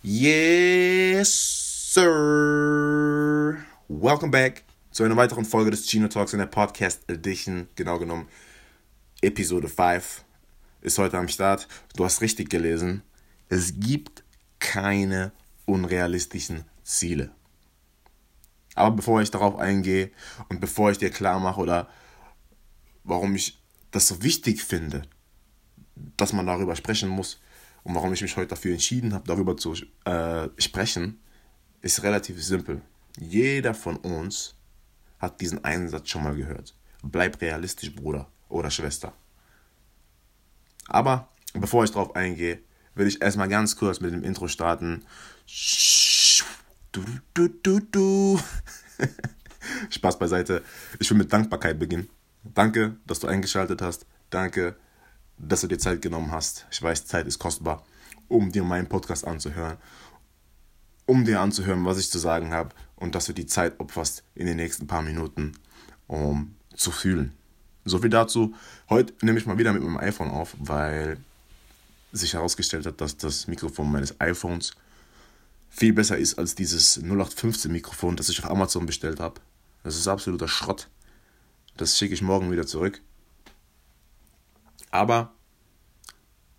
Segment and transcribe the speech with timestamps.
[0.00, 3.58] Yes, sir.
[3.88, 7.66] Welcome back zu einer weiteren Folge des Chino Talks in der Podcast Edition.
[7.74, 8.28] Genau genommen,
[9.22, 10.24] Episode 5
[10.82, 11.66] ist heute am Start.
[11.96, 13.02] Du hast richtig gelesen.
[13.48, 14.22] Es gibt
[14.60, 15.32] keine
[15.66, 17.32] unrealistischen Ziele.
[18.76, 20.12] Aber bevor ich darauf eingehe
[20.48, 21.88] und bevor ich dir klar mache oder
[23.02, 23.60] warum ich
[23.90, 25.02] das so wichtig finde,
[26.16, 27.40] dass man darüber sprechen muss,
[27.88, 29.74] und warum ich mich heute dafür entschieden habe, darüber zu
[30.04, 31.20] äh, sprechen,
[31.80, 32.82] ist relativ simpel.
[33.18, 34.56] Jeder von uns
[35.18, 36.74] hat diesen einen Satz schon mal gehört.
[37.02, 39.14] Bleib realistisch, Bruder oder Schwester.
[40.86, 42.60] Aber bevor ich darauf eingehe,
[42.94, 45.06] will ich erstmal ganz kurz mit dem Intro starten.
[46.92, 48.38] Du, du, du, du.
[49.88, 50.62] Spaß beiseite.
[50.98, 52.10] Ich will mit Dankbarkeit beginnen.
[52.44, 54.04] Danke, dass du eingeschaltet hast.
[54.28, 54.76] Danke,
[55.38, 56.66] dass du dir Zeit genommen hast.
[56.70, 57.84] Ich weiß, Zeit ist kostbar,
[58.28, 59.76] um dir meinen Podcast anzuhören,
[61.06, 64.46] um dir anzuhören, was ich zu sagen habe und dass du die Zeit opferst in
[64.46, 65.52] den nächsten paar Minuten,
[66.06, 67.32] um zu fühlen.
[67.84, 68.54] So viel dazu.
[68.90, 71.18] Heute nehme ich mal wieder mit meinem iPhone auf, weil
[72.12, 74.72] sich herausgestellt hat, dass das Mikrofon meines iPhones
[75.70, 79.40] viel besser ist als dieses 0815 Mikrofon, das ich auf Amazon bestellt habe.
[79.84, 80.88] Das ist absoluter Schrott.
[81.76, 83.00] Das schicke ich morgen wieder zurück.
[84.90, 85.32] Aber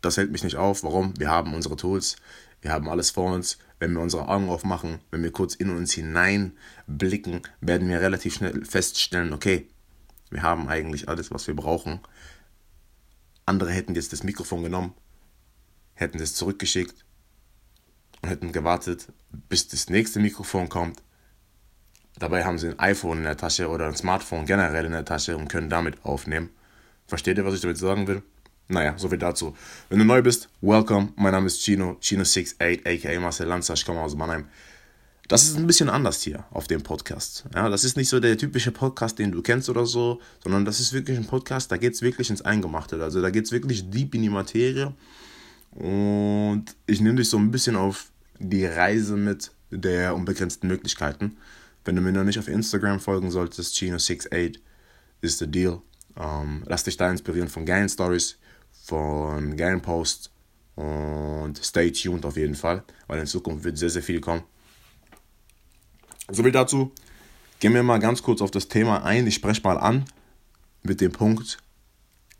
[0.00, 0.82] das hält mich nicht auf.
[0.82, 1.18] Warum?
[1.18, 2.16] Wir haben unsere Tools,
[2.60, 3.58] wir haben alles vor uns.
[3.78, 8.64] Wenn wir unsere Augen aufmachen, wenn wir kurz in uns hineinblicken, werden wir relativ schnell
[8.64, 9.68] feststellen, okay,
[10.30, 12.00] wir haben eigentlich alles, was wir brauchen.
[13.44, 14.94] Andere hätten jetzt das Mikrofon genommen,
[15.94, 17.04] hätten es zurückgeschickt
[18.22, 21.02] und hätten gewartet, bis das nächste Mikrofon kommt.
[22.18, 25.36] Dabei haben sie ein iPhone in der Tasche oder ein Smartphone generell in der Tasche
[25.36, 26.48] und können damit aufnehmen.
[27.06, 28.22] Versteht ihr, was ich damit sagen will?
[28.68, 29.56] Naja, soviel dazu.
[29.88, 31.12] Wenn du neu bist, welcome.
[31.14, 33.74] Mein Name ist Chino, Chino68, aka Marcel Lanza.
[33.74, 34.46] Ich komme aus Mannheim.
[35.28, 37.44] Das ist ein bisschen anders hier auf dem Podcast.
[37.54, 40.80] Ja, das ist nicht so der typische Podcast, den du kennst oder so, sondern das
[40.80, 43.00] ist wirklich ein Podcast, da geht es wirklich ins Eingemachte.
[43.00, 44.92] Also da geht es wirklich deep in die Materie.
[45.70, 48.10] Und ich nehme dich so ein bisschen auf
[48.40, 51.36] die Reise mit der unbegrenzten Möglichkeiten.
[51.84, 54.58] Wenn du mir noch nicht auf Instagram folgen solltest, Chino68
[55.20, 55.80] ist der Deal.
[56.18, 58.38] Ähm, lass dich da inspirieren von geilen Stories,
[58.84, 60.30] von geilen Posts
[60.76, 64.42] und stay tuned auf jeden Fall, weil in Zukunft wird sehr, sehr viel kommen.
[66.30, 66.92] Soviel dazu.
[67.58, 69.26] Gehen wir mal ganz kurz auf das Thema ein.
[69.26, 70.04] Ich spreche mal an
[70.82, 71.58] mit dem Punkt,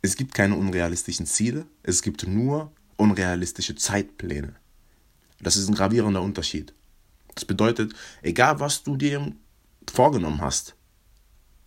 [0.02, 4.54] es gibt keine unrealistischen Ziele, es gibt nur unrealistische Zeitpläne.
[5.40, 6.74] Das ist ein gravierender Unterschied.
[7.34, 9.32] Das bedeutet, egal was du dir
[9.90, 10.74] vorgenommen hast,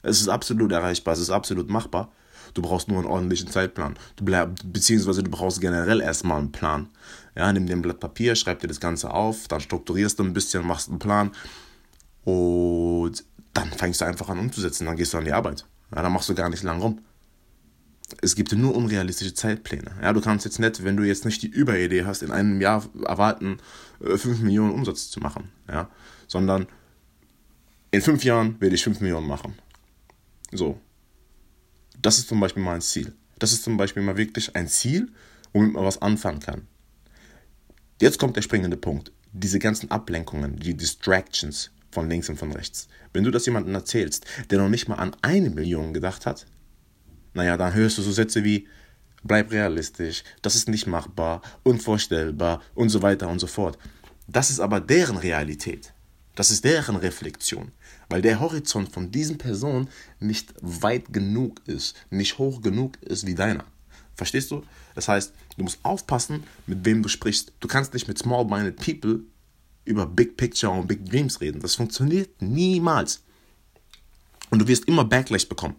[0.02, 2.12] es ist absolut erreichbar, es ist absolut machbar.
[2.54, 3.96] Du brauchst nur einen ordentlichen Zeitplan.
[4.16, 6.90] Du bleib, beziehungsweise du brauchst generell erstmal einen Plan.
[7.36, 10.34] Ja, nimm dir ein Blatt Papier, schreib dir das Ganze auf, dann strukturierst du ein
[10.34, 11.32] bisschen, machst einen Plan
[12.24, 13.24] und
[13.54, 15.66] dann fängst du einfach an umzusetzen, dann gehst du an die Arbeit.
[15.96, 17.00] Ja, dann machst du gar nicht lang rum.
[18.22, 19.92] Es gibt nur unrealistische Zeitpläne.
[20.02, 22.84] Ja, du kannst jetzt nicht, wenn du jetzt nicht die Überidee hast, in einem Jahr
[23.06, 23.60] erwarten,
[24.02, 25.52] 5 äh, Millionen Umsatz zu machen.
[25.68, 25.90] Ja,
[26.28, 26.68] sondern
[27.92, 29.56] in fünf Jahren werde ich 5 Millionen machen.
[30.52, 30.80] So.
[32.02, 33.14] Das ist zum Beispiel mal ein Ziel.
[33.38, 35.12] Das ist zum Beispiel mal wirklich ein Ziel,
[35.54, 36.68] womit man was anfangen kann.
[38.02, 39.12] Jetzt kommt der springende Punkt.
[39.32, 42.88] Diese ganzen Ablenkungen, die Distractions von links und von rechts.
[43.14, 46.46] Wenn du das jemandem erzählst, der noch nicht mal an eine Million gedacht hat,
[47.34, 48.68] naja, dann hörst du so Sätze wie,
[49.24, 53.78] bleib realistisch, das ist nicht machbar, unvorstellbar und so weiter und so fort.
[54.28, 55.94] Das ist aber deren Realität.
[56.40, 57.74] Das ist deren Reflexion,
[58.08, 59.90] weil der Horizont von diesen Personen
[60.22, 63.66] nicht weit genug ist, nicht hoch genug ist wie deiner.
[64.16, 64.64] Verstehst du?
[64.96, 67.52] Das heißt, du musst aufpassen, mit wem du sprichst.
[67.60, 69.20] Du kannst nicht mit small-minded people
[69.84, 71.60] über Big Picture und Big Dreams reden.
[71.60, 73.22] Das funktioniert niemals.
[74.50, 75.76] Und du wirst immer Backlash bekommen.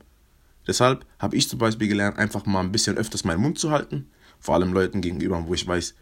[0.66, 4.10] Deshalb habe ich zum Beispiel gelernt, einfach mal ein bisschen öfters meinen Mund zu halten.
[4.38, 5.94] Vor allem Leuten gegenüber, wo ich weiß,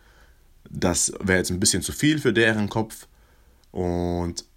[0.68, 3.06] das wäre jetzt ein bisschen zu viel für deren Kopf.
[3.71, 4.47] Und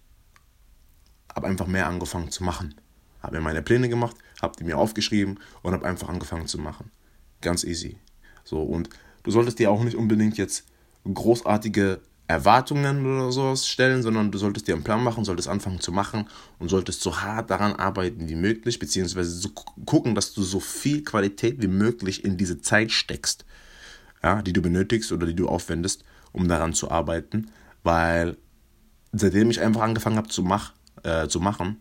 [1.34, 2.74] habe einfach mehr angefangen zu machen.
[3.22, 6.90] Habe mir meine Pläne gemacht, habe die mir aufgeschrieben und habe einfach angefangen zu machen.
[7.40, 7.96] Ganz easy.
[8.44, 8.88] So, und
[9.22, 10.66] du solltest dir auch nicht unbedingt jetzt
[11.04, 15.92] großartige Erwartungen oder sowas stellen, sondern du solltest dir einen Plan machen, solltest anfangen zu
[15.92, 19.50] machen und solltest so hart daran arbeiten wie möglich, beziehungsweise so
[19.84, 23.44] gucken, dass du so viel Qualität wie möglich in diese Zeit steckst,
[24.22, 27.50] ja, die du benötigst oder die du aufwendest, um daran zu arbeiten,
[27.82, 28.36] weil
[29.12, 30.72] seitdem ich einfach angefangen habe zu, mach,
[31.02, 31.80] äh, zu machen,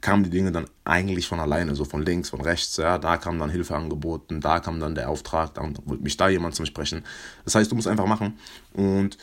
[0.00, 3.38] kamen die Dinge dann eigentlich von alleine, so von links, von rechts, ja, da kam
[3.38, 7.04] dann Hilfe angeboten, da kam dann der Auftrag, dann wollte mich da jemand zum Sprechen.
[7.44, 8.38] Das heißt, du musst einfach machen
[8.74, 9.16] und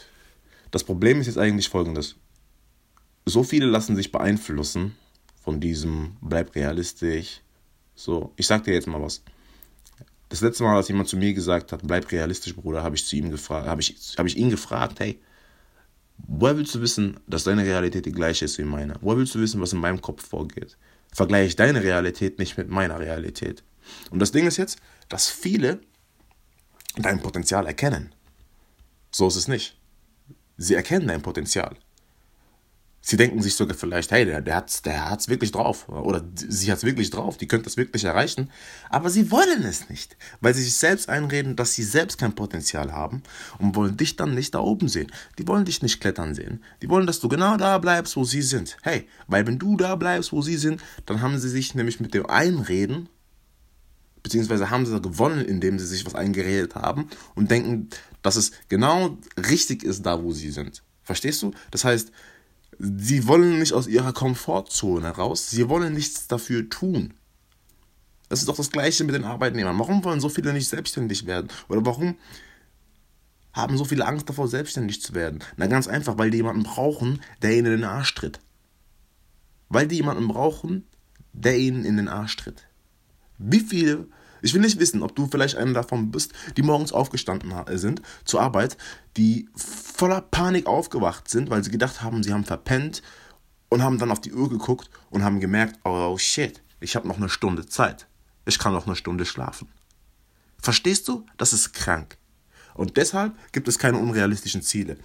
[0.72, 2.16] Das Problem ist jetzt eigentlich folgendes.
[3.26, 4.96] So viele lassen sich beeinflussen
[5.44, 7.42] von diesem bleib realistisch.
[7.94, 9.22] So, ich sag dir jetzt mal was.
[10.30, 13.18] Das letzte Mal, als jemand zu mir gesagt hat, bleib realistisch, Bruder, habe ich zu
[13.18, 15.20] ihm gefragt, habe ich, hab ich ihn gefragt, hey,
[16.28, 18.96] woher willst du wissen, dass deine Realität die gleiche ist wie meine?
[19.02, 20.78] Woher willst du wissen, was in meinem Kopf vorgeht?
[21.14, 23.64] Vergleiche deine Realität nicht mit meiner Realität.
[24.10, 24.80] Und das Ding ist jetzt,
[25.10, 25.82] dass viele
[26.98, 28.14] dein Potenzial erkennen.
[29.12, 29.78] So ist es nicht.
[30.58, 31.76] Sie erkennen dein Potenzial.
[33.04, 35.90] Sie denken sich sogar vielleicht, hey, der, der hat's, der hat's wirklich drauf.
[35.90, 38.52] Oder sie hat's wirklich drauf, die könnte das wirklich erreichen.
[38.92, 42.92] Aber sie wollen es nicht, weil sie sich selbst einreden, dass sie selbst kein Potenzial
[42.94, 43.24] haben
[43.58, 45.12] und wollen dich dann nicht da oben sehen.
[45.40, 46.64] Die wollen dich nicht klettern sehen.
[46.84, 48.78] Die wollen, dass du genau da bleibst, wo sie sind.
[48.84, 52.14] Hey, weil wenn du da bleibst, wo sie sind, dann haben sie sich nämlich mit
[52.14, 53.10] dem Einreden,
[54.22, 57.90] beziehungsweise haben sie gewonnen, indem sie sich was eingeredet haben und denken,
[58.22, 59.18] dass es genau
[59.50, 60.84] richtig ist, da wo sie sind.
[61.02, 61.52] Verstehst du?
[61.72, 62.12] Das heißt,
[62.84, 65.52] Sie wollen nicht aus ihrer Komfortzone raus.
[65.52, 67.14] Sie wollen nichts dafür tun.
[68.28, 69.78] Das ist doch das Gleiche mit den Arbeitnehmern.
[69.78, 71.50] Warum wollen so viele nicht selbstständig werden?
[71.68, 72.16] Oder warum
[73.54, 75.44] haben so viele Angst davor, selbstständig zu werden?
[75.58, 78.40] Na, ganz einfach, weil die jemanden brauchen, der ihnen in den Arsch tritt.
[79.70, 80.88] Weil die jemanden brauchen,
[81.34, 82.66] der ihnen in den Arsch tritt.
[83.38, 84.08] Wie viele
[84.42, 88.42] ich will nicht wissen, ob du vielleicht einer davon bist, die morgens aufgestanden sind zur
[88.42, 88.78] Arbeit,
[89.18, 93.02] die voller Panik aufgewacht sind, weil sie gedacht haben, sie haben verpennt
[93.70, 97.18] und haben dann auf die Uhr geguckt und haben gemerkt, oh shit, ich habe noch
[97.18, 98.08] eine Stunde Zeit.
[98.46, 99.70] Ich kann noch eine Stunde schlafen.
[100.58, 101.26] Verstehst du?
[101.38, 102.18] Das ist krank.
[102.74, 104.98] Und deshalb gibt es keine unrealistischen Ziele.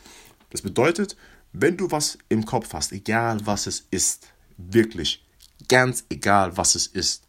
[0.51, 1.17] Das bedeutet,
[1.53, 5.25] wenn du was im Kopf hast, egal was es ist, wirklich,
[5.69, 7.27] ganz egal was es ist,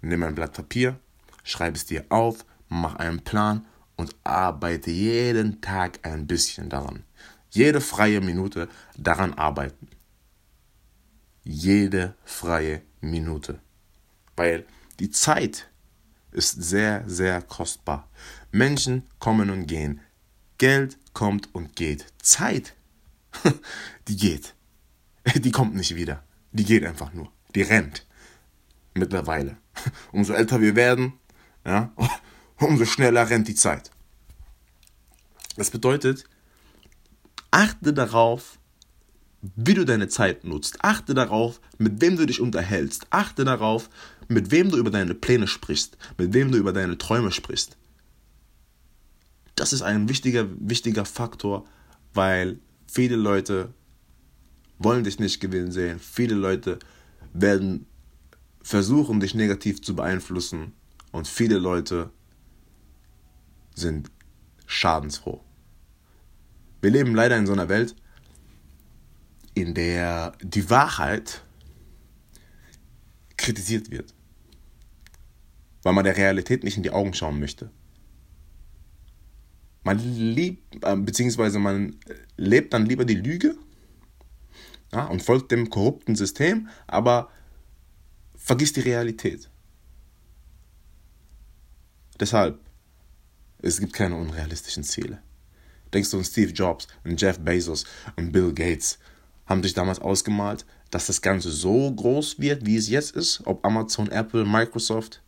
[0.00, 0.98] nimm ein Blatt Papier,
[1.48, 3.66] schreib es dir auf, mach einen Plan
[3.96, 7.04] und arbeite jeden Tag ein bisschen daran.
[7.50, 9.88] Jede freie Minute daran arbeiten.
[11.42, 13.60] Jede freie Minute.
[14.36, 14.66] Weil
[15.00, 15.68] die Zeit
[16.32, 18.08] ist sehr, sehr kostbar.
[18.52, 20.00] Menschen kommen und gehen.
[20.58, 22.06] Geld kommt und geht.
[22.20, 22.74] Zeit,
[24.08, 24.54] die geht.
[25.34, 26.22] Die kommt nicht wieder.
[26.52, 27.32] Die geht einfach nur.
[27.54, 28.06] Die rennt.
[28.94, 29.56] Mittlerweile.
[30.12, 31.14] Umso älter wir werden,
[31.64, 31.92] ja,
[32.58, 33.90] umso schneller rennt die Zeit.
[35.56, 36.24] Das bedeutet,
[37.50, 38.58] achte darauf,
[39.56, 40.84] wie du deine Zeit nutzt.
[40.84, 43.06] Achte darauf, mit wem du dich unterhältst.
[43.10, 43.88] Achte darauf,
[44.28, 47.76] mit wem du über deine Pläne sprichst, mit wem du über deine Träume sprichst.
[49.54, 51.66] Das ist ein wichtiger, wichtiger Faktor,
[52.14, 53.74] weil viele Leute
[54.78, 55.98] wollen dich nicht gewinnen sehen.
[55.98, 56.78] Viele Leute
[57.32, 57.86] werden
[58.62, 60.72] versuchen, dich negativ zu beeinflussen.
[61.18, 62.12] Und viele Leute
[63.74, 64.08] sind
[64.66, 65.42] schadensfroh.
[66.80, 67.96] Wir leben leider in so einer Welt,
[69.52, 71.42] in der die Wahrheit
[73.36, 74.14] kritisiert wird,
[75.82, 77.72] weil man der Realität nicht in die Augen schauen möchte.
[79.82, 81.96] Man liebt, äh, beziehungsweise man
[82.36, 83.56] lebt dann lieber die Lüge
[84.92, 87.28] ja, und folgt dem korrupten System, aber
[88.36, 89.50] vergisst die Realität.
[92.20, 92.58] Deshalb,
[93.60, 95.22] es gibt keine unrealistischen Ziele.
[95.92, 97.84] Denkst du an Steve Jobs und Jeff Bezos
[98.16, 98.98] und Bill Gates
[99.46, 103.42] haben sich damals ausgemalt, dass das Ganze so groß wird, wie es jetzt ist?
[103.44, 105.22] Ob Amazon, Apple, Microsoft?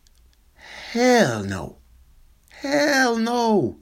[0.91, 1.77] Hell no.
[2.49, 3.79] Hell no.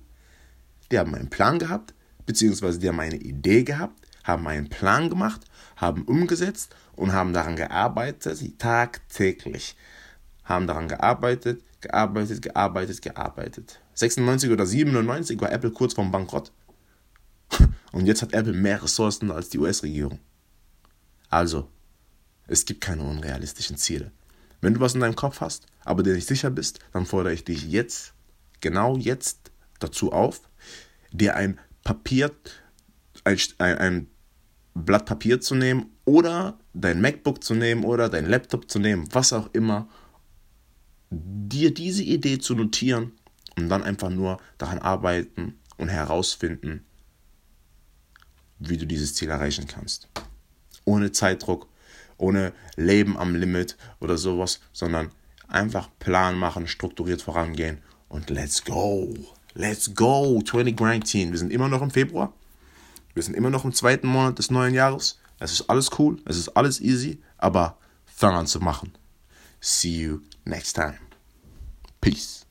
[0.91, 1.93] Die haben einen Plan gehabt,
[2.25, 5.41] beziehungsweise die haben eine Idee gehabt, haben einen Plan gemacht,
[5.75, 9.75] haben umgesetzt und haben daran gearbeitet, tagtäglich.
[10.43, 13.79] Haben daran gearbeitet, gearbeitet, gearbeitet, gearbeitet.
[13.93, 16.51] 96 oder 97 war Apple kurz vorm Bankrott.
[17.91, 20.19] Und jetzt hat Apple mehr Ressourcen als die US-Regierung.
[21.29, 21.69] Also,
[22.47, 24.11] es gibt keine unrealistischen Ziele.
[24.61, 27.43] Wenn du was in deinem Kopf hast, aber dir nicht sicher bist, dann fordere ich
[27.43, 28.13] dich jetzt,
[28.61, 30.41] genau jetzt, dazu auf,
[31.11, 32.31] dir ein Papier,
[33.23, 34.07] ein, ein,
[34.75, 39.33] Blatt Papier zu nehmen oder dein MacBook zu nehmen oder dein Laptop zu nehmen, was
[39.33, 39.89] auch immer,
[41.09, 43.13] dir diese Idee zu notieren
[43.57, 46.85] und dann einfach nur daran arbeiten und herausfinden,
[48.59, 50.07] wie du dieses Ziel erreichen kannst.
[50.85, 51.67] Ohne Zeitdruck,
[52.17, 55.11] ohne Leben am Limit oder sowas, sondern
[55.47, 59.13] einfach Plan machen, strukturiert vorangehen und let's go.
[59.55, 61.31] Let's go 2019.
[61.31, 62.33] Wir sind immer noch im Februar.
[63.13, 65.19] Wir sind immer noch im zweiten Monat des neuen Jahres.
[65.39, 68.93] Es ist alles cool, es ist alles easy, aber fang an zu machen.
[69.61, 70.97] See you next time.
[72.01, 72.45] Peace.